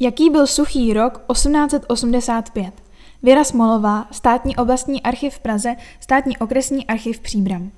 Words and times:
Jaký 0.00 0.30
byl 0.30 0.46
suchý 0.46 0.92
rok 0.92 1.24
1885? 1.32 2.74
Věra 3.22 3.44
Smolová, 3.44 4.08
státní 4.10 4.56
oblastní 4.56 5.02
archiv 5.02 5.34
v 5.34 5.38
Praze, 5.38 5.76
státní 6.00 6.38
okresní 6.38 6.86
archiv 6.86 7.20
Příbram. 7.20 7.70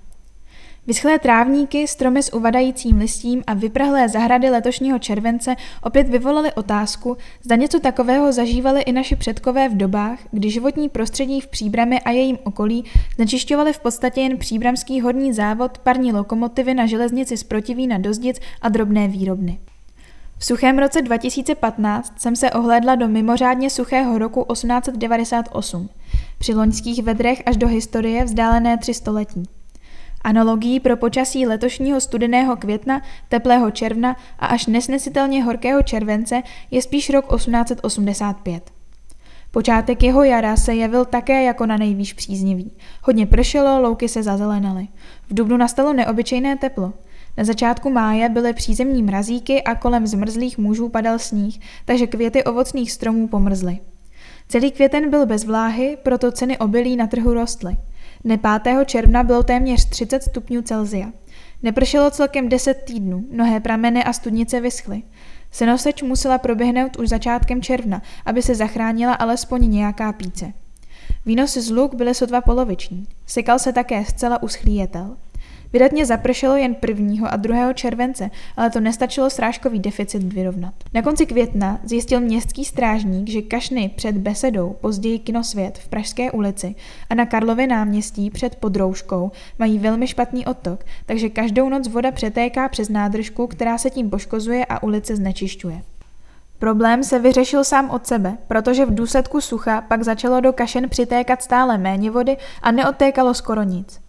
Vyschlé 0.86 1.18
trávníky, 1.18 1.88
stromy 1.88 2.22
s 2.22 2.34
uvadajícím 2.34 2.98
listím 2.98 3.42
a 3.46 3.54
vyprahlé 3.54 4.08
zahrady 4.08 4.50
letošního 4.50 4.98
července 4.98 5.56
opět 5.82 6.08
vyvolaly 6.08 6.52
otázku, 6.52 7.16
zda 7.42 7.56
něco 7.56 7.80
takového 7.80 8.32
zažívali 8.32 8.82
i 8.82 8.92
naši 8.92 9.16
předkové 9.16 9.68
v 9.68 9.76
dobách, 9.76 10.18
kdy 10.30 10.50
životní 10.50 10.88
prostředí 10.88 11.40
v 11.40 11.46
Příbrami 11.46 12.00
a 12.00 12.10
jejím 12.10 12.38
okolí 12.44 12.84
znečišťovali 13.16 13.72
v 13.72 13.80
podstatě 13.80 14.20
jen 14.20 14.38
příbramský 14.38 15.00
horní 15.00 15.32
závod, 15.32 15.78
parní 15.78 16.12
lokomotivy 16.12 16.74
na 16.74 16.86
železnici 16.86 17.36
z 17.36 17.42
Protivína 17.42 17.98
do 17.98 18.14
Zdic 18.14 18.40
a 18.62 18.68
drobné 18.68 19.08
výrobny. 19.08 19.58
V 20.38 20.44
suchém 20.44 20.78
roce 20.78 21.02
2015 21.02 22.12
jsem 22.16 22.36
se 22.36 22.50
ohlédla 22.50 22.94
do 22.94 23.08
mimořádně 23.08 23.70
suchého 23.70 24.18
roku 24.18 24.46
1898, 24.52 25.88
při 26.38 26.54
loňských 26.54 27.02
vedrech 27.02 27.42
až 27.46 27.56
do 27.56 27.68
historie 27.68 28.24
vzdálené 28.24 28.78
tři 28.78 28.94
století. 28.94 29.42
Analogií 30.24 30.80
pro 30.80 30.96
počasí 30.96 31.46
letošního 31.46 32.00
studeného 32.00 32.56
května, 32.56 33.02
teplého 33.28 33.70
června 33.70 34.16
a 34.38 34.46
až 34.46 34.66
nesnesitelně 34.66 35.44
horkého 35.44 35.82
července 35.82 36.42
je 36.70 36.82
spíš 36.82 37.10
rok 37.10 37.36
1885. 37.36 38.70
Počátek 39.50 40.02
jeho 40.02 40.24
jara 40.24 40.56
se 40.56 40.74
jevil 40.74 41.04
také 41.04 41.42
jako 41.42 41.66
na 41.66 41.76
nejvýš 41.76 42.12
příznivý. 42.12 42.72
Hodně 43.02 43.26
pršelo, 43.26 43.80
louky 43.80 44.08
se 44.08 44.22
zazelenaly. 44.22 44.88
V 45.30 45.34
dubnu 45.34 45.56
nastalo 45.56 45.92
neobyčejné 45.92 46.56
teplo. 46.56 46.92
Na 47.36 47.44
začátku 47.44 47.90
máje 47.90 48.28
byly 48.28 48.52
přízemní 48.52 49.02
mrazíky 49.02 49.62
a 49.62 49.74
kolem 49.74 50.06
zmrzlých 50.06 50.58
mužů 50.58 50.88
padal 50.88 51.18
sníh, 51.18 51.60
takže 51.84 52.06
květy 52.06 52.44
ovocných 52.44 52.92
stromů 52.92 53.28
pomrzly. 53.28 53.78
Celý 54.48 54.70
květen 54.70 55.10
byl 55.10 55.26
bez 55.26 55.44
vláhy, 55.44 55.98
proto 56.02 56.32
ceny 56.32 56.58
obilí 56.58 56.96
na 56.96 57.06
trhu 57.06 57.34
rostly. 57.34 57.76
Dne 58.24 58.38
5. 58.62 58.84
června 58.84 59.22
bylo 59.22 59.42
téměř 59.42 59.84
30 59.84 60.22
stupňů 60.22 60.62
Celzia. 60.62 61.12
Nepršelo 61.62 62.10
celkem 62.10 62.48
10 62.48 62.74
týdnů, 62.74 63.24
mnohé 63.30 63.60
prameny 63.60 64.04
a 64.04 64.12
studnice 64.12 64.60
vyschly. 64.60 65.02
Senoseč 65.50 66.02
musela 66.02 66.38
proběhnout 66.38 66.96
už 66.96 67.08
začátkem 67.08 67.62
června, 67.62 68.02
aby 68.26 68.42
se 68.42 68.54
zachránila 68.54 69.14
alespoň 69.14 69.70
nějaká 69.70 70.12
píce. 70.12 70.52
Výnosy 71.26 71.60
z 71.60 71.70
luk 71.70 71.94
byly 71.94 72.14
sotva 72.14 72.40
poloviční. 72.40 73.06
Sykal 73.26 73.58
se 73.58 73.72
také 73.72 74.04
zcela 74.04 74.42
uschlý 74.42 74.76
jetel. 74.76 75.16
Vydatně 75.74 76.06
zapršelo 76.06 76.56
jen 76.56 76.76
1. 76.88 77.28
a 77.28 77.36
2. 77.36 77.72
července, 77.72 78.30
ale 78.56 78.70
to 78.70 78.80
nestačilo 78.80 79.30
srážkový 79.30 79.78
deficit 79.78 80.22
vyrovnat. 80.22 80.74
Na 80.94 81.02
konci 81.02 81.26
května 81.26 81.80
zjistil 81.84 82.20
městský 82.20 82.64
strážník, 82.64 83.28
že 83.28 83.42
kašny 83.42 83.90
před 83.96 84.16
Besedou, 84.16 84.76
později 84.80 85.18
Kinosvět 85.18 85.78
v 85.78 85.88
Pražské 85.88 86.30
ulici 86.30 86.74
a 87.10 87.14
na 87.14 87.26
Karlově 87.26 87.66
náměstí 87.66 88.30
před 88.30 88.56
Podrouškou 88.56 89.32
mají 89.58 89.78
velmi 89.78 90.06
špatný 90.06 90.46
odtok, 90.46 90.84
takže 91.06 91.28
každou 91.28 91.68
noc 91.68 91.88
voda 91.88 92.12
přetéká 92.12 92.68
přes 92.68 92.88
nádržku, 92.88 93.46
která 93.46 93.78
se 93.78 93.90
tím 93.90 94.10
poškozuje 94.10 94.66
a 94.66 94.82
ulice 94.82 95.16
znečišťuje. 95.16 95.82
Problém 96.58 97.04
se 97.04 97.18
vyřešil 97.18 97.64
sám 97.64 97.90
od 97.90 98.06
sebe, 98.06 98.36
protože 98.48 98.86
v 98.86 98.94
důsledku 98.94 99.40
sucha 99.40 99.80
pak 99.80 100.02
začalo 100.02 100.40
do 100.40 100.52
kašen 100.52 100.88
přitékat 100.88 101.42
stále 101.42 101.78
méně 101.78 102.10
vody 102.10 102.36
a 102.62 102.70
neodtékalo 102.70 103.34
skoro 103.34 103.62
nic. 103.62 104.03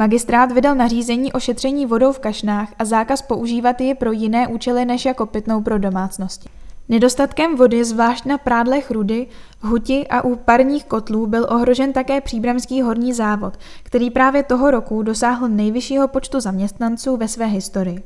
Magistrát 0.00 0.52
vydal 0.52 0.74
nařízení 0.74 1.32
o 1.32 1.40
šetření 1.40 1.86
vodou 1.86 2.12
v 2.12 2.18
kašnách 2.18 2.68
a 2.78 2.84
zákaz 2.84 3.22
používat 3.22 3.80
ji 3.80 3.94
pro 3.94 4.12
jiné 4.12 4.48
účely 4.48 4.84
než 4.84 5.04
jako 5.04 5.26
pitnou 5.26 5.60
pro 5.60 5.78
domácnosti. 5.78 6.48
Nedostatkem 6.88 7.56
vody, 7.56 7.84
zvlášť 7.84 8.24
na 8.24 8.38
prádlech 8.38 8.90
rudy, 8.90 9.26
v 9.62 9.64
huti 9.64 10.06
a 10.06 10.22
u 10.24 10.36
parních 10.36 10.84
kotlů 10.84 11.26
byl 11.26 11.46
ohrožen 11.50 11.92
také 11.92 12.20
příbramský 12.20 12.82
horní 12.82 13.12
závod, 13.12 13.58
který 13.82 14.10
právě 14.10 14.42
toho 14.42 14.70
roku 14.70 15.02
dosáhl 15.02 15.48
nejvyššího 15.48 16.08
počtu 16.08 16.40
zaměstnanců 16.40 17.16
ve 17.16 17.28
své 17.28 17.46
historii. 17.46 18.02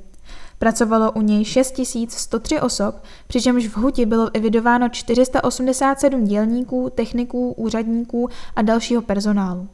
Pracovalo 0.58 1.12
u 1.12 1.20
něj 1.20 1.44
6103 1.44 2.60
osob, 2.60 2.94
přičemž 3.26 3.66
v 3.66 3.76
Huti 3.76 4.06
bylo 4.06 4.30
evidováno 4.34 4.88
487 4.88 6.24
dělníků, 6.24 6.90
techniků, 6.94 7.52
úřadníků 7.52 8.28
a 8.56 8.62
dalšího 8.62 9.02
personálu. 9.02 9.68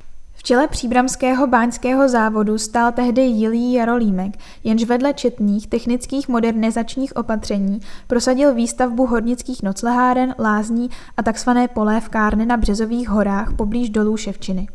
Čele 0.49 0.69
příbramského 0.69 1.47
báňského 1.47 2.09
závodu 2.09 2.59
stál 2.59 2.93
tehdy 2.93 3.23
Jilí 3.23 3.73
Jarolímek, 3.73 4.33
jenž 4.65 4.85
vedle 4.85 5.15
četných 5.15 5.67
technických 5.67 6.29
modernizačních 6.29 7.17
opatření 7.17 7.81
prosadil 8.07 8.55
výstavbu 8.55 9.07
hornických 9.07 9.63
nocleháren, 9.63 10.35
lázní 10.39 10.91
a 11.17 11.33
tzv. 11.33 11.51
polévkárny 11.75 12.47
na 12.47 12.57
Březových 12.57 13.09
horách 13.09 13.53
poblíž 13.57 13.91
dolů 13.91 14.17
Ševčiny. 14.17 14.69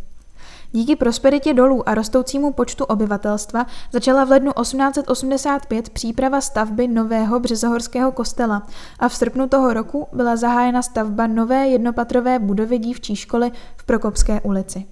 Díky 0.72 0.96
prosperitě 0.96 1.54
dolů 1.54 1.90
a 1.90 1.96
rostoucímu 1.96 2.54
počtu 2.54 2.86
obyvatelstva 2.86 3.66
začala 3.92 4.24
v 4.24 4.30
lednu 4.30 4.52
1885 4.62 5.90
příprava 5.90 6.42
stavby 6.42 6.88
nového 6.88 7.40
březohorského 7.40 8.12
kostela 8.12 8.68
a 9.00 9.10
v 9.10 9.16
srpnu 9.16 9.48
toho 9.48 9.74
roku 9.74 10.08
byla 10.14 10.36
zahájena 10.36 10.82
stavba 10.82 11.28
nové 11.28 11.68
jednopatrové 11.68 12.40
budovy 12.40 12.78
dívčí 12.78 13.16
školy 13.16 13.52
v 13.78 13.84
Prokopské 13.84 14.42
ulici. 14.42 14.86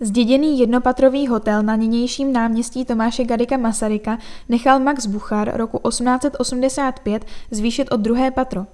Zděděný 0.00 0.58
jednopatrový 0.58 1.26
hotel 1.26 1.62
na 1.62 1.76
nynějším 1.76 2.32
náměstí 2.32 2.84
Tomáše 2.84 3.24
Gadika 3.24 3.56
Masaryka 3.56 4.18
nechal 4.48 4.80
Max 4.80 5.06
Buchar 5.06 5.56
roku 5.56 5.88
1885 5.88 7.24
zvýšit 7.50 7.88
od 7.92 8.00
druhé 8.00 8.30
patro. 8.30 8.66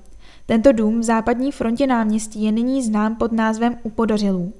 Tento 0.47 0.72
dům 0.72 1.00
v 1.00 1.03
západní 1.03 1.53
frontě 1.53 1.87
náměstí 1.87 2.43
je 2.43 2.53
nyní 2.53 2.82
znám 2.82 3.16
pod 3.16 3.32
názvem 3.32 3.77
Upodořilů. 3.82 4.53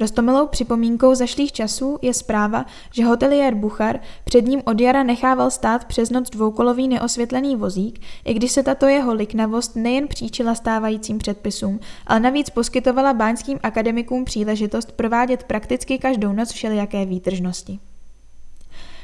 Rostomilou 0.00 0.46
připomínkou 0.46 1.14
zašlých 1.14 1.52
časů 1.52 1.98
je 2.02 2.14
zpráva, 2.14 2.66
že 2.92 3.04
hotelier 3.04 3.54
Buchar 3.54 4.00
před 4.24 4.46
ním 4.46 4.62
od 4.64 4.80
jara 4.80 5.02
nechával 5.02 5.50
stát 5.50 5.84
přes 5.84 6.10
noc 6.10 6.30
dvoukolový 6.30 6.88
neosvětlený 6.88 7.56
vozík, 7.56 8.00
i 8.24 8.34
když 8.34 8.52
se 8.52 8.62
tato 8.62 8.86
jeho 8.86 9.14
liknavost 9.14 9.76
nejen 9.76 10.08
příčila 10.08 10.54
stávajícím 10.54 11.18
předpisům, 11.18 11.80
ale 12.06 12.20
navíc 12.20 12.50
poskytovala 12.50 13.12
báňským 13.12 13.58
akademikům 13.62 14.24
příležitost 14.24 14.92
provádět 14.92 15.44
prakticky 15.44 15.98
každou 15.98 16.32
noc 16.32 16.52
všelijaké 16.52 17.04
výtržnosti. 17.06 17.78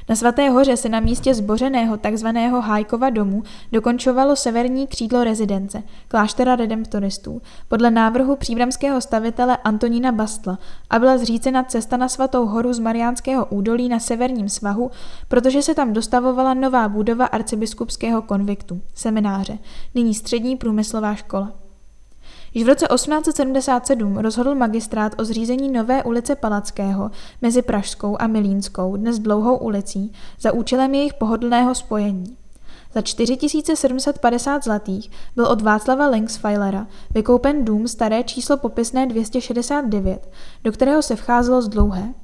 Na 0.08 0.16
Svaté 0.16 0.50
hoře 0.50 0.76
se 0.76 0.88
na 0.88 1.00
místě 1.00 1.34
zbořeného 1.34 1.96
tzv. 1.96 2.26
Hájkova 2.60 3.10
domu 3.10 3.42
dokončovalo 3.72 4.36
severní 4.36 4.86
křídlo 4.86 5.24
rezidence, 5.24 5.82
kláštera 6.08 6.56
redemptoristů, 6.56 7.42
podle 7.68 7.90
návrhu 7.90 8.36
příbramského 8.36 9.00
stavitele 9.00 9.56
Antonína 9.56 10.12
Bastla 10.12 10.58
a 10.90 10.98
byla 10.98 11.18
zřícena 11.18 11.64
cesta 11.64 11.96
na 11.96 12.08
Svatou 12.08 12.46
horu 12.46 12.72
z 12.72 12.78
Mariánského 12.78 13.46
údolí 13.46 13.88
na 13.88 13.98
severním 13.98 14.48
svahu, 14.48 14.90
protože 15.28 15.62
se 15.62 15.74
tam 15.74 15.92
dostavovala 15.92 16.54
nová 16.54 16.88
budova 16.88 17.26
arcibiskupského 17.26 18.22
konviktu, 18.22 18.80
semináře, 18.94 19.58
nyní 19.94 20.14
střední 20.14 20.56
průmyslová 20.56 21.14
škola. 21.14 21.61
Již 22.54 22.64
v 22.64 22.68
roce 22.68 22.86
1877 22.94 24.16
rozhodl 24.16 24.54
magistrát 24.54 25.20
o 25.20 25.24
zřízení 25.24 25.72
nové 25.72 26.02
ulice 26.02 26.36
Palackého 26.36 27.10
mezi 27.42 27.62
Pražskou 27.62 28.16
a 28.20 28.26
Milínskou, 28.26 28.96
dnes 28.96 29.18
dlouhou 29.18 29.56
ulicí, 29.56 30.12
za 30.40 30.52
účelem 30.52 30.94
jejich 30.94 31.14
pohodlného 31.14 31.74
spojení. 31.74 32.36
Za 32.94 33.00
4750 33.00 34.64
zlatých 34.64 35.10
byl 35.36 35.46
od 35.46 35.62
Václava 35.62 36.06
Linksfeilera 36.06 36.86
vykoupen 37.14 37.64
dům 37.64 37.88
staré 37.88 38.24
číslo 38.24 38.56
popisné 38.56 39.06
269, 39.06 40.30
do 40.64 40.72
kterého 40.72 41.02
se 41.02 41.16
vcházelo 41.16 41.62
z 41.62 41.68
dlouhé. 41.68 42.14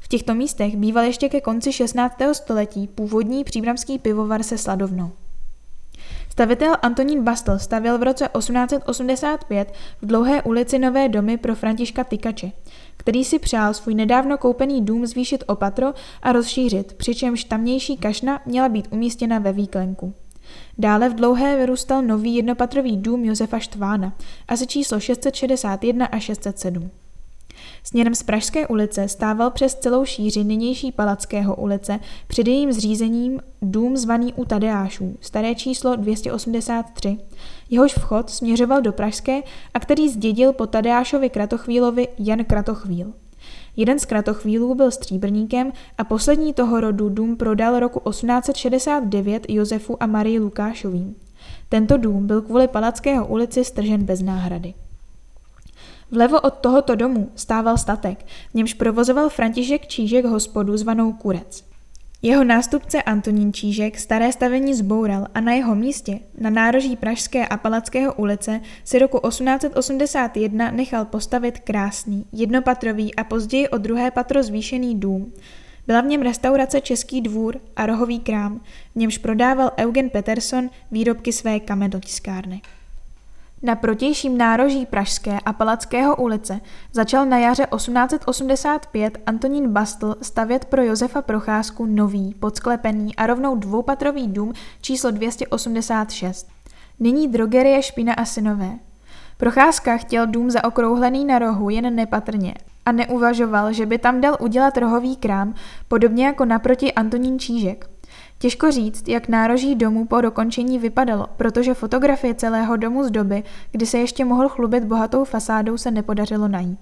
V 0.00 0.08
těchto 0.08 0.34
místech 0.34 0.76
býval 0.76 1.04
ještě 1.04 1.28
ke 1.28 1.40
konci 1.40 1.72
16. 1.72 2.14
století 2.32 2.86
původní 2.86 3.44
příbramský 3.44 3.98
pivovar 3.98 4.42
se 4.42 4.58
sladovnou. 4.58 5.10
Stavitel 6.34 6.76
Antonín 6.82 7.24
Bastl 7.24 7.58
stavěl 7.58 7.98
v 7.98 8.02
roce 8.02 8.28
1885 8.38 9.74
v 10.02 10.06
dlouhé 10.06 10.42
ulici 10.42 10.78
nové 10.78 11.08
domy 11.08 11.38
pro 11.38 11.54
Františka 11.54 12.04
Tykače, 12.04 12.52
který 12.96 13.24
si 13.24 13.38
přál 13.38 13.74
svůj 13.74 13.94
nedávno 13.94 14.38
koupený 14.38 14.84
dům 14.84 15.06
zvýšit 15.06 15.44
o 15.46 15.54
patro 15.54 15.86
a 16.22 16.32
rozšířit, 16.32 16.92
přičemž 16.92 17.44
tamnější 17.44 17.96
kašna 17.96 18.40
měla 18.46 18.68
být 18.68 18.88
umístěna 18.90 19.38
ve 19.38 19.52
výklenku. 19.52 20.14
Dále 20.78 21.08
v 21.08 21.14
dlouhé 21.14 21.56
vyrůstal 21.56 22.02
nový 22.02 22.34
jednopatrový 22.34 22.96
dům 22.96 23.24
Josefa 23.24 23.58
Štvána, 23.58 24.12
asi 24.48 24.66
číslo 24.66 25.00
661 25.00 26.06
a 26.06 26.18
607. 26.18 26.90
Směrem 27.84 28.14
z 28.14 28.22
Pražské 28.22 28.66
ulice 28.66 29.08
stával 29.08 29.50
přes 29.50 29.74
celou 29.74 30.04
šíři 30.04 30.44
nynější 30.44 30.92
Palackého 30.92 31.56
ulice 31.56 32.00
před 32.26 32.46
jejím 32.46 32.72
zřízením 32.72 33.40
dům 33.62 33.96
zvaný 33.96 34.32
u 34.32 34.44
Tadeášů, 34.44 35.16
staré 35.20 35.54
číslo 35.54 35.96
283. 35.96 37.18
Jehož 37.70 37.94
vchod 37.94 38.30
směřoval 38.30 38.82
do 38.82 38.92
Pražské 38.92 39.40
a 39.74 39.80
který 39.80 40.08
zdědil 40.08 40.52
po 40.52 40.66
Tadeášovi 40.66 41.30
Kratochvílovi 41.30 42.08
Jan 42.18 42.44
Kratochvíl. 42.44 43.12
Jeden 43.76 43.98
z 43.98 44.04
kratochvílů 44.04 44.74
byl 44.74 44.90
stříbrníkem 44.90 45.72
a 45.98 46.04
poslední 46.04 46.54
toho 46.54 46.80
rodu 46.80 47.08
dům 47.08 47.36
prodal 47.36 47.80
roku 47.80 48.10
1869 48.10 49.46
Josefu 49.48 50.02
a 50.02 50.06
Marii 50.06 50.38
Lukášovým. 50.38 51.14
Tento 51.68 51.96
dům 51.96 52.26
byl 52.26 52.42
kvůli 52.42 52.68
Palackého 52.68 53.26
ulici 53.26 53.64
stržen 53.64 54.04
bez 54.04 54.22
náhrady. 54.22 54.74
Vlevo 56.14 56.40
od 56.40 56.54
tohoto 56.54 56.94
domu 56.94 57.30
stával 57.34 57.78
statek, 57.78 58.24
v 58.50 58.54
němž 58.54 58.74
provozoval 58.74 59.28
František 59.28 59.86
Čížek 59.86 60.24
hospodu 60.24 60.76
zvanou 60.76 61.12
Kurec. 61.12 61.64
Jeho 62.22 62.44
nástupce 62.44 63.02
Antonín 63.02 63.52
Čížek 63.52 63.98
staré 63.98 64.32
stavení 64.32 64.74
zboural 64.74 65.26
a 65.34 65.40
na 65.40 65.52
jeho 65.52 65.74
místě, 65.74 66.20
na 66.38 66.50
nároží 66.50 66.96
Pražské 66.96 67.46
a 67.46 67.56
Palackého 67.56 68.14
ulice, 68.14 68.60
si 68.84 68.98
roku 68.98 69.28
1881 69.28 70.70
nechal 70.70 71.04
postavit 71.04 71.58
krásný, 71.58 72.24
jednopatrový 72.32 73.14
a 73.14 73.24
později 73.24 73.68
o 73.68 73.78
druhé 73.78 74.10
patro 74.10 74.42
zvýšený 74.42 75.00
dům. 75.00 75.32
Byla 75.86 76.00
v 76.00 76.06
něm 76.06 76.22
restaurace 76.22 76.80
Český 76.80 77.20
dvůr 77.20 77.60
a 77.76 77.86
rohový 77.86 78.20
krám, 78.20 78.60
v 78.92 78.96
němž 78.96 79.18
prodával 79.18 79.70
Eugen 79.78 80.10
Peterson 80.10 80.70
výrobky 80.90 81.32
své 81.32 81.60
kamedotiskárny. 81.60 82.62
Na 83.64 83.74
protějším 83.74 84.38
nároží 84.38 84.86
Pražské 84.86 85.38
a 85.46 85.52
Palackého 85.52 86.16
ulice 86.16 86.60
začal 86.92 87.26
na 87.26 87.38
jaře 87.38 87.66
1885 87.76 89.18
Antonín 89.26 89.68
Bastl 89.68 90.16
stavět 90.22 90.64
pro 90.64 90.82
Josefa 90.82 91.22
Procházku 91.22 91.86
nový, 91.86 92.34
podsklepený 92.40 93.16
a 93.16 93.26
rovnou 93.26 93.56
dvoupatrový 93.56 94.28
dům 94.28 94.52
číslo 94.80 95.10
286. 95.10 96.48
Nyní 97.00 97.28
drogerie 97.28 97.82
Špina 97.82 98.14
a 98.14 98.24
synové. 98.24 98.70
Procházka 99.36 99.96
chtěl 99.96 100.26
dům 100.26 100.50
zaokrouhlený 100.50 101.24
na 101.24 101.38
rohu 101.38 101.70
jen 101.70 101.94
nepatrně 101.94 102.54
a 102.86 102.92
neuvažoval, 102.92 103.72
že 103.72 103.86
by 103.86 103.98
tam 103.98 104.20
dal 104.20 104.36
udělat 104.40 104.78
rohový 104.78 105.16
krám, 105.16 105.54
podobně 105.88 106.26
jako 106.26 106.44
naproti 106.44 106.92
Antonín 106.92 107.38
Čížek. 107.38 107.93
Těžko 108.38 108.70
říct, 108.70 109.08
jak 109.08 109.28
nároží 109.28 109.74
domu 109.74 110.06
po 110.06 110.20
dokončení 110.20 110.78
vypadalo, 110.78 111.26
protože 111.36 111.74
fotografie 111.74 112.34
celého 112.34 112.76
domu 112.76 113.04
z 113.04 113.10
doby, 113.10 113.42
kdy 113.72 113.86
se 113.86 113.98
ještě 113.98 114.24
mohl 114.24 114.48
chlubit 114.48 114.84
bohatou 114.84 115.24
fasádou, 115.24 115.76
se 115.76 115.90
nepodařilo 115.90 116.48
najít. 116.48 116.78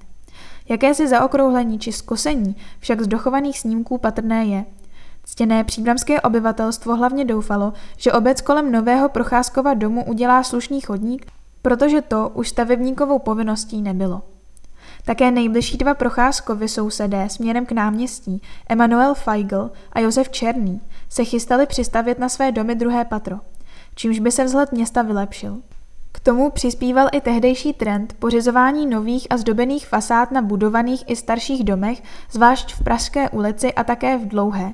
Jakési 0.69 1.09
zaokrouhlení 1.09 1.79
či 1.79 1.93
skosení 1.93 2.57
však 2.81 3.01
z 3.01 3.07
dochovaných 3.07 3.59
snímků 3.59 3.99
patrné 3.99 4.45
je. 4.45 4.65
Ctěné 5.25 5.65
příbramské 5.65 6.21
obyvatelstvo 6.21 6.97
hlavně 6.97 7.25
doufalo, 7.25 7.73
že 7.97 8.13
obec 8.13 8.41
kolem 8.41 8.73
nového 8.73 9.09
Procházkova 9.09 9.75
domu 9.75 10.05
udělá 10.05 10.43
slušný 10.43 10.81
chodník, 10.81 11.27
protože 11.63 12.01
to 12.03 12.31
už 12.35 12.49
stavebníkovou 12.49 13.19
povinností 13.19 13.83
nebylo. 13.83 14.23
Také 15.05 15.31
nejbližší 15.31 15.79
dva 15.79 15.95
Procházkovi 15.95 16.69
sousedé 16.69 17.29
směrem 17.29 17.67
k 17.67 17.73
náměstí, 17.73 18.43
Emanuel 18.69 19.15
Feigl 19.15 19.71
a 19.93 20.01
Josef 20.01 20.29
Černý, 20.31 20.81
se 21.09 21.25
chystali 21.25 21.67
přistavět 21.67 22.19
na 22.19 22.29
své 22.29 22.53
domy 22.53 22.75
druhé 22.75 23.05
patro, 23.05 23.37
čímž 23.95 24.19
by 24.19 24.33
se 24.33 24.45
vzhled 24.45 24.73
města 24.73 25.03
vylepšil. 25.03 25.59
K 26.13 26.21
tomu 26.21 26.51
přispíval 26.51 27.09
i 27.13 27.21
tehdejší 27.21 27.73
trend 27.73 28.13
pořizování 28.19 28.87
nových 28.87 29.27
a 29.31 29.37
zdobených 29.37 29.87
fasád 29.87 30.31
na 30.31 30.43
budovaných 30.43 31.05
i 31.07 31.17
starších 31.17 31.65
domech, 31.65 32.03
zvlášť 32.31 32.75
v 32.75 32.85
Pražské 32.85 33.31
ulici 33.31 33.73
a 33.73 33.85
také 33.85 34.19
v 34.19 34.29
Dlouhé. 34.29 34.73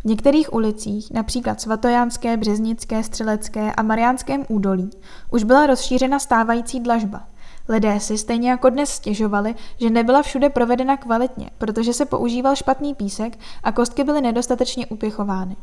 V 0.00 0.04
některých 0.04 0.52
ulicích, 0.52 1.10
například 1.10 1.60
Svatojánské, 1.60 2.36
Březnické, 2.36 3.02
Střelecké 3.02 3.72
a 3.72 3.82
Mariánském 3.82 4.44
údolí, 4.48 4.90
už 5.30 5.44
byla 5.44 5.66
rozšířena 5.66 6.18
stávající 6.18 6.80
dlažba– 6.80 7.22
Lidé 7.68 8.00
si 8.00 8.18
stejně 8.18 8.50
jako 8.50 8.70
dnes 8.70 8.90
stěžovali, 8.90 9.54
že 9.80 9.90
nebyla 9.90 10.22
všude 10.22 10.50
provedena 10.50 10.96
kvalitně, 10.96 11.50
protože 11.58 11.92
se 11.92 12.06
používal 12.06 12.56
špatný 12.56 12.94
písek 12.94 13.38
a 13.62 13.72
kostky 13.72 14.04
byly 14.04 14.20
nedostatečně 14.20 14.86
upěchovány. 14.86 15.56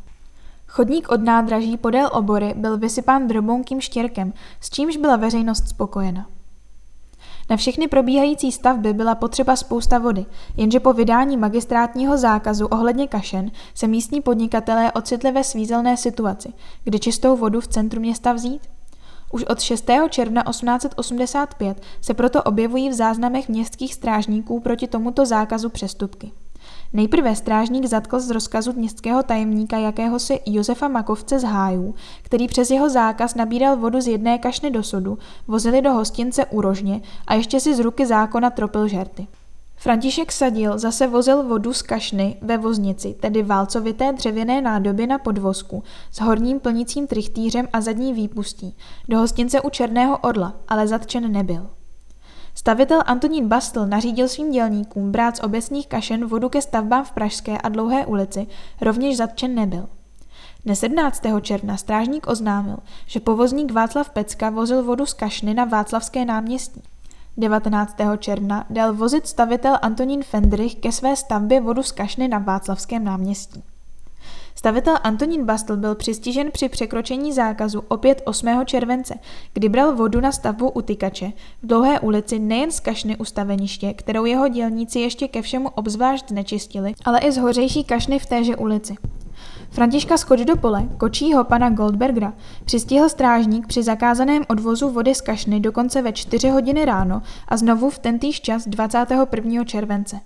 Chodník 0.68 1.10
od 1.10 1.22
nádraží 1.22 1.78
podél 1.78 2.10
obory 2.14 2.54
byl 2.58 2.78
vysypán 2.78 3.28
drobounkým 3.28 3.82
štěrkem, 3.82 4.34
s 4.62 4.70
čímž 4.70 4.98
byla 4.98 5.16
veřejnost 5.16 5.70
spokojena. 5.70 6.28
Na 7.50 7.58
všechny 7.58 7.88
probíhající 7.88 8.52
stavby 8.52 8.94
byla 8.94 9.16
potřeba 9.16 9.56
spousta 9.56 9.98
vody, 9.98 10.26
jenže 10.58 10.80
po 10.80 10.94
vydání 10.94 11.38
magistrátního 11.38 12.18
zákazu 12.18 12.66
ohledně 12.66 13.08
kašen 13.08 13.52
se 13.74 13.88
místní 13.88 14.22
podnikatelé 14.22 14.92
ocitli 14.92 15.32
ve 15.32 15.44
svízelné 15.44 15.98
situaci, 15.98 16.54
kdy 16.84 17.00
čistou 17.00 17.38
vodu 17.38 17.62
v 17.62 17.68
centru 17.68 18.02
města 18.02 18.34
vzít. 18.34 18.62
Už 19.36 19.44
od 19.44 19.62
6. 19.62 19.86
června 20.10 20.44
1885 20.50 21.82
se 22.02 22.14
proto 22.14 22.44
objevují 22.44 22.90
v 22.90 22.94
záznamech 22.94 23.50
městských 23.50 23.94
strážníků 23.94 24.60
proti 24.60 24.88
tomuto 24.88 25.26
zákazu 25.26 25.70
přestupky. 25.70 26.32
Nejprve 26.94 27.36
strážník 27.36 27.86
zatkl 27.86 28.20
z 28.20 28.30
rozkazu 28.30 28.74
městského 28.74 29.24
tajemníka 29.24 29.78
jakéhosi 29.78 30.40
Josefa 30.46 30.88
Makovce 30.88 31.40
z 31.40 31.44
Hájů, 31.44 31.96
který 32.22 32.48
přes 32.48 32.72
jeho 32.72 32.90
zákaz 32.90 33.36
nabíral 33.36 33.78
vodu 33.78 34.02
z 34.02 34.08
jedné 34.08 34.38
kašny 34.38 34.72
do 34.72 34.84
sodu, 34.84 35.18
vozili 35.48 35.82
do 35.82 35.94
hostince 35.94 36.46
u 36.46 36.62
Rožně 36.62 37.02
a 37.28 37.34
ještě 37.34 37.60
si 37.60 37.76
z 37.76 37.80
ruky 37.80 38.06
zákona 38.06 38.50
tropil 38.50 38.88
žerty. 38.88 39.28
František 39.78 40.32
Sadil 40.32 40.80
zase 40.80 41.08
vozil 41.08 41.44
vodu 41.44 41.74
z 41.74 41.82
kašny 41.82 42.38
ve 42.42 42.58
voznici, 42.58 43.16
tedy 43.20 43.44
válcovité 43.44 44.14
dřevěné 44.14 44.62
nádoby 44.62 45.08
na 45.08 45.18
podvozku 45.18 45.84
s 46.12 46.20
horním 46.20 46.60
plnícím 46.60 47.08
trichtýřem 47.08 47.68
a 47.74 47.82
zadní 47.82 48.14
výpustí, 48.14 48.76
do 49.10 49.18
hostince 49.18 49.62
u 49.62 49.70
Černého 49.70 50.18
orla, 50.18 50.54
ale 50.68 50.88
zatčen 50.88 51.32
nebyl. 51.32 51.70
Stavitel 52.56 53.02
Antonín 53.06 53.48
Bastl 53.48 53.86
nařídil 53.86 54.28
svým 54.28 54.52
dělníkům 54.52 55.12
brát 55.12 55.38
z 55.38 55.40
obecních 55.40 55.88
kašen 55.88 56.26
vodu 56.26 56.50
ke 56.50 56.62
stavbám 56.62 57.06
v 57.06 57.12
Pražské 57.12 57.58
a 57.58 57.70
Dlouhé 57.70 58.06
ulici, 58.06 58.48
rovněž 58.82 59.18
zatčen 59.18 59.56
nebyl. 59.56 59.88
Dne 60.66 60.76
17. 60.76 61.22
června 61.42 61.78
strážník 61.78 62.28
oznámil, 62.28 62.78
že 63.06 63.20
povozník 63.20 63.72
Václav 63.72 64.10
Pecka 64.10 64.50
vozil 64.50 64.84
vodu 64.84 65.06
z 65.06 65.14
kašny 65.14 65.54
na 65.54 65.66
Václavské 65.66 66.26
náměstí. 66.26 66.82
19. 67.38 67.96
června 68.20 68.66
dal 68.70 68.94
vozit 68.94 69.28
stavitel 69.28 69.78
Antonín 69.82 70.24
Fendrich 70.24 70.76
ke 70.76 70.92
své 70.92 71.16
stavbě 71.16 71.62
vodu 71.62 71.84
z 71.84 71.92
kašny 71.92 72.28
na 72.28 72.38
Václavském 72.38 73.04
náměstí. 73.04 73.64
Stavitel 74.56 74.98
Antonín 75.04 75.46
Bastl 75.46 75.78
byl 75.78 75.96
přistižen 75.96 76.52
při 76.52 76.70
překročení 76.70 77.34
zákazu 77.34 77.84
opět 77.88 78.22
8. 78.26 78.66
července, 78.66 79.16
kdy 79.54 79.70
bral 79.70 79.96
vodu 79.96 80.22
na 80.22 80.32
stavbu 80.32 80.70
utykače 80.70 81.32
v 81.64 81.68
dlouhé 81.68 82.00
ulici 82.00 82.40
nejen 82.40 82.72
z 82.72 82.80
kašny 82.80 83.18
u 83.18 83.26
staveniště, 83.26 83.94
kterou 83.94 84.26
jeho 84.26 84.48
dělníci 84.48 85.00
ještě 85.00 85.28
ke 85.28 85.42
všemu 85.42 85.70
obzvlášť 85.70 86.30
znečistili, 86.30 86.94
ale 87.06 87.20
i 87.20 87.32
z 87.32 87.38
hořejší 87.38 87.84
kašny 87.84 88.20
v 88.20 88.26
téže 88.26 88.56
ulici. 88.56 88.96
Františka 89.76 90.18
skoč 90.18 90.46
do 90.46 90.56
pole, 90.56 90.88
kočího 90.98 91.44
pana 91.44 91.70
Goldbergera, 91.70 92.34
přistihl 92.66 93.10
strážník 93.10 93.68
při 93.68 93.84
zakázaném 93.84 94.44
odvozu 94.48 94.90
vody 94.90 95.16
z 95.16 95.22
kašny 95.22 95.60
dokonce 95.60 96.02
ve 96.02 96.14
4 96.14 96.50
hodiny 96.50 96.86
ráno 96.86 97.22
a 97.48 97.58
znovu 97.58 97.90
v 97.90 98.00
tentýž 98.00 98.42
čas 98.42 98.68
21. 98.68 99.64
července. 99.64 100.20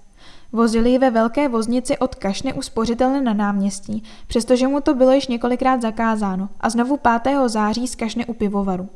Vozili 0.51 0.91
ji 0.91 0.97
ve 0.97 1.11
velké 1.11 1.47
voznici 1.47 1.97
od 1.97 2.15
kašny 2.15 2.53
u 2.53 2.61
spořitelny 2.61 3.21
na 3.21 3.33
náměstí, 3.33 4.03
přestože 4.27 4.67
mu 4.67 4.81
to 4.81 4.93
bylo 4.93 5.11
již 5.11 5.27
několikrát 5.27 5.81
zakázáno, 5.81 6.49
a 6.59 6.69
znovu 6.69 6.99
5. 7.23 7.37
září 7.45 7.87
z 7.87 7.95
kašny 7.95 8.25
u 8.25 8.33
pivovaru. 8.33 8.89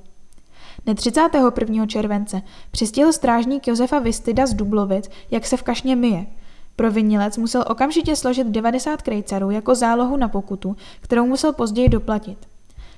Dne 0.86 0.96
31. 0.96 1.86
července 1.86 2.42
přistihl 2.72 3.14
strážník 3.14 3.68
Josefa 3.68 4.00
Vistida 4.00 4.46
z 4.46 4.54
Dublovic, 4.54 5.10
jak 5.32 5.46
se 5.46 5.58
v 5.58 5.64
kašně 5.64 5.96
myje– 5.96 6.26
Provinilec 6.76 7.38
musel 7.38 7.66
okamžitě 7.68 8.16
složit 8.16 8.48
90 8.48 9.02
krejcarů 9.02 9.52
jako 9.52 9.76
zálohu 9.76 10.18
na 10.18 10.28
pokutu, 10.28 10.76
kterou 11.02 11.26
musel 11.26 11.54
později 11.54 11.90
doplatit. 11.90 12.38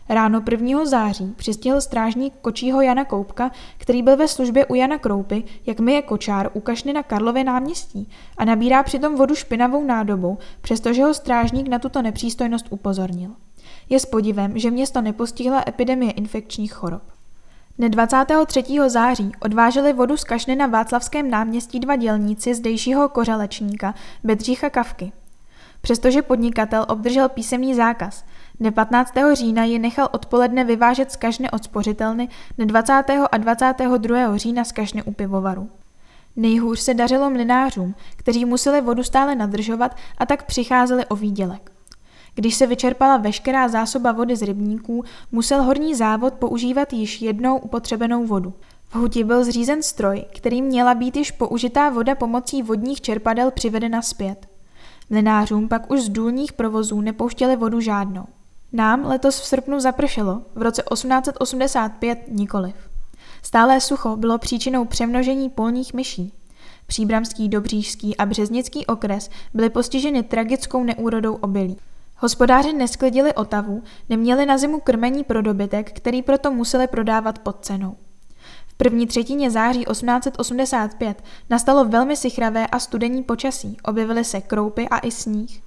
Ráno 0.10 0.44
1. 0.52 0.86
září 0.86 1.34
přistihl 1.36 1.82
strážník 1.82 2.34
kočího 2.42 2.82
Jana 2.82 3.06
Koupka, 3.06 3.52
který 3.78 4.04
byl 4.04 4.18
ve 4.18 4.28
službě 4.28 4.66
u 4.66 4.76
Jana 4.76 4.98
Kroupy, 4.98 5.44
jak 5.66 5.80
myje 5.80 6.02
kočár 6.02 6.50
u 6.54 6.60
kašny 6.60 6.94
na 6.94 7.04
Karlově 7.04 7.44
náměstí 7.44 8.10
a 8.38 8.46
nabírá 8.46 8.84
přitom 8.84 9.16
vodu 9.16 9.36
špinavou 9.36 9.84
nádobou, 9.84 10.38
přestože 10.62 11.04
ho 11.04 11.14
strážník 11.14 11.68
na 11.68 11.80
tuto 11.80 12.02
nepřístojnost 12.02 12.66
upozornil. 12.70 13.32
Je 13.90 14.00
s 14.00 14.06
podivem, 14.06 14.60
že 14.60 14.72
město 14.72 15.02
nepostihla 15.02 15.64
epidemie 15.68 16.12
infekčních 16.12 16.74
chorob. 16.74 17.02
Dne 17.78 17.90
23. 17.90 18.64
září 18.88 19.32
odváželi 19.40 19.94
vodu 19.94 20.18
z 20.18 20.24
kašny 20.24 20.56
na 20.56 20.68
Václavském 20.68 21.30
náměstí 21.30 21.80
dva 21.80 21.96
dělníci 21.96 22.56
zdejšího 22.56 23.10
kořalečníka 23.10 23.94
Bedřicha 24.24 24.70
Kavky. 24.70 25.12
Přestože 25.82 26.22
podnikatel 26.22 26.86
obdržel 26.90 27.30
písemný 27.30 27.76
zákaz, 27.76 28.26
dne 28.60 28.72
15. 28.72 29.14
října 29.34 29.64
ji 29.64 29.80
nechal 29.80 30.10
odpoledne 30.12 30.64
vyvážet 30.64 31.12
z 31.12 31.16
kašny 31.16 31.52
od 31.52 31.64
spořitelny, 31.64 32.30
dne 32.58 32.66
20. 32.66 33.04
a 33.32 33.38
22. 33.38 34.38
října 34.38 34.64
z 34.64 34.72
kašny 34.72 35.04
u 35.04 35.12
pivovaru. 35.12 35.70
Nejhůř 36.36 36.80
se 36.80 36.94
dařilo 36.94 37.30
mlinářům, 37.30 37.96
kteří 38.16 38.46
museli 38.46 38.82
vodu 38.82 39.04
stále 39.04 39.36
nadržovat 39.36 39.96
a 40.18 40.26
tak 40.26 40.44
přicházeli 40.44 41.06
o 41.06 41.16
výdělek. 41.16 41.75
Když 42.36 42.56
se 42.56 42.68
vyčerpala 42.68 43.18
veškerá 43.18 43.68
zásoba 43.68 44.12
vody 44.12 44.36
z 44.36 44.42
rybníků, 44.42 45.04
musel 45.32 45.64
horní 45.64 45.96
závod 45.96 46.34
používat 46.34 46.94
již 46.94 47.22
jednou 47.22 47.58
upotřebenou 47.58 48.26
vodu. 48.26 48.54
V 48.90 48.96
huti 48.96 49.24
byl 49.24 49.44
zřízen 49.44 49.84
stroj, 49.84 50.26
kterým 50.36 50.66
měla 50.66 50.96
být 50.96 51.16
již 51.16 51.32
použitá 51.32 51.90
voda 51.90 52.16
pomocí 52.16 52.64
vodních 52.64 53.02
čerpadel 53.02 53.52
přivedena 53.52 54.02
zpět. 54.02 54.48
Mlinářům 55.10 55.68
pak 55.68 55.92
už 55.92 56.02
z 56.02 56.10
důlních 56.10 56.54
provozů 56.54 57.02
nepouštěli 57.02 57.56
vodu 57.56 57.80
žádnou. 57.80 58.26
Nám 58.74 59.06
letos 59.06 59.40
v 59.40 59.46
srpnu 59.46 59.80
zapršelo, 59.80 60.42
v 60.56 60.62
roce 60.62 60.84
1885 60.94 62.20
nikoliv. 62.28 62.76
Stálé 63.44 63.82
sucho 63.82 64.16
bylo 64.16 64.38
příčinou 64.38 64.86
přemnožení 64.86 65.50
polních 65.50 65.94
myší. 65.94 66.34
Příbramský, 66.88 67.50
Dobřížský 67.50 68.18
a 68.18 68.26
Březnický 68.26 68.86
okres 68.86 69.30
byly 69.54 69.70
postiženy 69.70 70.24
tragickou 70.24 70.84
neúrodou 70.84 71.36
obilí. 71.36 71.78
Hospodáři 72.18 72.74
nesklidili 72.74 73.34
otavu, 73.34 73.84
neměli 74.10 74.46
na 74.46 74.58
zimu 74.58 74.80
krmení 74.80 75.24
pro 75.24 75.42
dobytek, 75.42 75.92
který 75.92 76.22
proto 76.22 76.52
museli 76.52 76.88
prodávat 76.88 77.40
pod 77.40 77.66
cenou. 77.66 77.96
V 78.68 78.74
první 78.74 79.08
třetině 79.08 79.52
září 79.52 79.86
1885 79.86 81.24
nastalo 81.50 81.86
velmi 81.86 82.16
sichravé 82.16 82.68
a 82.68 82.80
studenní 82.80 83.24
počasí, 83.24 83.78
objevily 83.84 84.24
se 84.24 84.42
kroupy 84.42 84.90
a 84.90 85.00
i 85.00 85.12
sníh. 85.12 85.62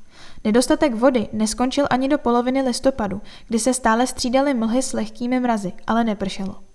Nedostatek 0.44 0.94
vody 0.94 1.28
neskončil 1.32 1.86
ani 1.90 2.08
do 2.08 2.18
poloviny 2.18 2.62
listopadu, 2.62 3.22
kdy 3.48 3.58
se 3.58 3.74
stále 3.74 4.06
střídaly 4.06 4.54
mlhy 4.54 4.82
s 4.82 4.92
lehkými 4.92 5.40
mrazy, 5.40 5.72
ale 5.86 6.04
nepršelo. 6.04 6.67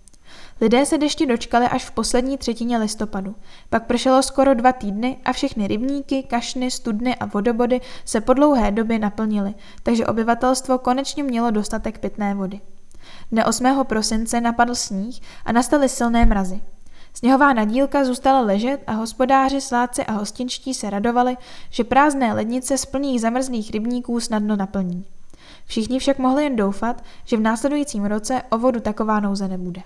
Lidé 0.62 0.86
se 0.86 0.98
dešti 0.98 1.26
dočkali 1.26 1.66
až 1.66 1.86
v 1.86 1.92
poslední 1.92 2.38
třetině 2.38 2.78
listopadu. 2.78 3.36
Pak 3.70 3.86
pršelo 3.86 4.24
skoro 4.24 4.54
dva 4.54 4.72
týdny 4.72 5.18
a 5.26 5.34
všechny 5.34 5.68
rybníky, 5.68 6.24
kašny, 6.24 6.72
studny 6.72 7.16
a 7.16 7.26
vodobody 7.26 7.82
se 8.06 8.22
po 8.22 8.34
dlouhé 8.34 8.72
době 8.72 9.00
naplnily, 9.00 9.54
takže 9.84 10.06
obyvatelstvo 10.06 10.78
konečně 10.78 11.24
mělo 11.24 11.52
dostatek 11.52 12.00
pitné 12.00 12.36
vody. 12.36 12.60
Dne 13.32 13.46
8. 13.46 13.84
prosince 13.84 14.42
napadl 14.42 14.76
sníh 14.76 15.20
a 15.46 15.52
nastaly 15.52 15.90
silné 15.90 16.26
mrazy. 16.26 16.62
Sněhová 17.14 17.54
nadílka 17.54 18.06
zůstala 18.06 18.42
ležet 18.42 18.84
a 18.88 18.92
hospodáři, 18.92 19.62
sláci 19.62 20.06
a 20.06 20.12
hostinští 20.12 20.74
se 20.74 20.90
radovali, 20.90 21.38
že 21.70 21.84
prázdné 21.84 22.34
lednice 22.34 22.78
z 22.78 22.86
plných 22.86 23.22
zamrzlých 23.22 23.72
rybníků 23.72 24.20
snadno 24.20 24.56
naplní. 24.56 25.06
Všichni 25.66 26.00
však 26.00 26.20
mohli 26.20 26.44
jen 26.44 26.56
doufat, 26.56 27.04
že 27.26 27.38
v 27.38 27.42
následujícím 27.42 28.06
roce 28.06 28.42
o 28.50 28.58
vodu 28.58 28.80
taková 28.80 29.20
nouze 29.20 29.48
nebude. 29.48 29.82